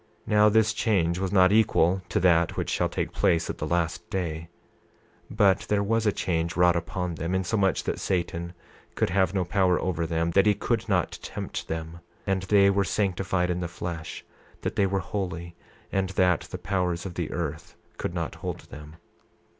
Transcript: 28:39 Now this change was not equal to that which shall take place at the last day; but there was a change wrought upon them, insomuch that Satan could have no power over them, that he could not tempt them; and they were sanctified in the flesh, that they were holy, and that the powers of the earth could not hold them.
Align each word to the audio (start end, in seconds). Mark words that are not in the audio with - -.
28:39 0.27 0.31
Now 0.31 0.49
this 0.49 0.73
change 0.73 1.19
was 1.19 1.31
not 1.31 1.51
equal 1.51 2.01
to 2.09 2.19
that 2.21 2.57
which 2.57 2.71
shall 2.71 2.89
take 2.89 3.11
place 3.11 3.51
at 3.51 3.59
the 3.59 3.67
last 3.67 4.09
day; 4.09 4.49
but 5.29 5.59
there 5.69 5.83
was 5.83 6.07
a 6.07 6.11
change 6.11 6.55
wrought 6.57 6.75
upon 6.75 7.13
them, 7.13 7.35
insomuch 7.35 7.83
that 7.83 7.99
Satan 7.99 8.53
could 8.95 9.11
have 9.11 9.35
no 9.35 9.45
power 9.45 9.79
over 9.79 10.07
them, 10.07 10.31
that 10.31 10.47
he 10.47 10.55
could 10.55 10.89
not 10.89 11.19
tempt 11.21 11.67
them; 11.67 11.99
and 12.25 12.41
they 12.41 12.71
were 12.71 12.83
sanctified 12.83 13.51
in 13.51 13.59
the 13.59 13.67
flesh, 13.67 14.25
that 14.61 14.75
they 14.75 14.87
were 14.87 15.01
holy, 15.01 15.55
and 15.91 16.09
that 16.17 16.41
the 16.49 16.57
powers 16.57 17.05
of 17.05 17.13
the 17.13 17.29
earth 17.31 17.75
could 17.99 18.15
not 18.15 18.33
hold 18.33 18.61
them. 18.71 18.95